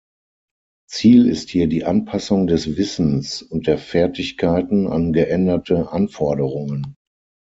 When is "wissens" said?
2.75-3.43